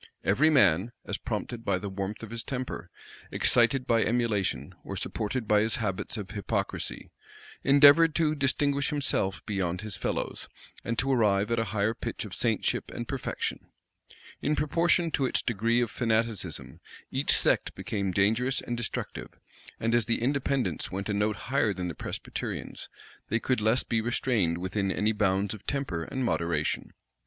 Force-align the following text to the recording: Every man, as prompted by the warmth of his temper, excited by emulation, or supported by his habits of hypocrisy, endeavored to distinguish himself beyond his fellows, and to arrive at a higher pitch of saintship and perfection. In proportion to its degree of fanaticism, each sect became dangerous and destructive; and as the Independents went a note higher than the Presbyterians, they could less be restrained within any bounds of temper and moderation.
Every 0.23 0.49
man, 0.49 0.93
as 1.05 1.19
prompted 1.19 1.63
by 1.63 1.77
the 1.77 1.87
warmth 1.87 2.23
of 2.23 2.31
his 2.31 2.43
temper, 2.43 2.89
excited 3.31 3.85
by 3.85 4.03
emulation, 4.03 4.73
or 4.83 4.95
supported 4.97 5.47
by 5.47 5.59
his 5.59 5.75
habits 5.75 6.17
of 6.17 6.31
hypocrisy, 6.31 7.11
endeavored 7.63 8.15
to 8.15 8.33
distinguish 8.33 8.89
himself 8.89 9.45
beyond 9.45 9.81
his 9.81 9.97
fellows, 9.97 10.49
and 10.83 10.97
to 10.97 11.11
arrive 11.11 11.51
at 11.51 11.59
a 11.59 11.65
higher 11.65 11.93
pitch 11.93 12.25
of 12.25 12.33
saintship 12.33 12.89
and 12.89 13.07
perfection. 13.07 13.67
In 14.41 14.55
proportion 14.55 15.11
to 15.11 15.27
its 15.27 15.43
degree 15.43 15.81
of 15.81 15.91
fanaticism, 15.91 16.79
each 17.11 17.31
sect 17.37 17.75
became 17.75 18.11
dangerous 18.11 18.59
and 18.59 18.75
destructive; 18.75 19.29
and 19.79 19.93
as 19.93 20.05
the 20.05 20.23
Independents 20.23 20.91
went 20.91 21.09
a 21.09 21.13
note 21.13 21.35
higher 21.51 21.75
than 21.75 21.89
the 21.89 21.93
Presbyterians, 21.93 22.89
they 23.29 23.39
could 23.39 23.61
less 23.61 23.83
be 23.83 24.01
restrained 24.01 24.57
within 24.57 24.91
any 24.91 25.11
bounds 25.11 25.53
of 25.53 25.63
temper 25.67 26.05
and 26.05 26.25
moderation. 26.25 26.89